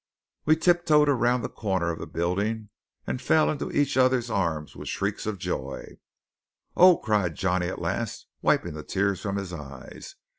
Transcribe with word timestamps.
We 0.45 0.55
tiptoed 0.55 1.07
around 1.09 1.43
the 1.43 1.47
corner 1.49 1.91
of 1.91 1.99
the 1.99 2.07
building, 2.07 2.69
and 3.05 3.21
fell 3.21 3.51
into 3.51 3.71
each 3.71 3.97
other's 3.97 4.31
arms 4.31 4.75
with 4.75 4.87
shrieks 4.87 5.27
of 5.27 5.37
joy. 5.37 5.99
"Oh!" 6.75 6.97
cried 6.97 7.35
Johnny 7.35 7.67
at 7.67 7.77
last, 7.79 8.25
wiping 8.41 8.73
the 8.73 8.81
tears 8.81 9.21
from 9.21 9.35
his 9.35 9.53
eyes. 9.53 10.15